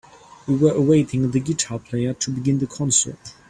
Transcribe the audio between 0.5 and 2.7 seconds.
were awaiting the guitar player to begin the